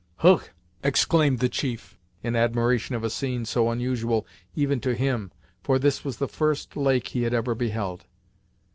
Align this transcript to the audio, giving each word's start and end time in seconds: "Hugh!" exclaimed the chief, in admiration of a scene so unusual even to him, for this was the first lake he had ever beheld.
"Hugh!" 0.21 0.41
exclaimed 0.83 1.37
the 1.41 1.47
chief, 1.47 1.95
in 2.23 2.35
admiration 2.35 2.95
of 2.95 3.03
a 3.03 3.09
scene 3.11 3.45
so 3.45 3.69
unusual 3.69 4.25
even 4.55 4.79
to 4.79 4.95
him, 4.95 5.31
for 5.61 5.77
this 5.77 6.03
was 6.03 6.17
the 6.17 6.27
first 6.27 6.75
lake 6.75 7.09
he 7.09 7.21
had 7.21 7.35
ever 7.35 7.53
beheld. 7.53 8.05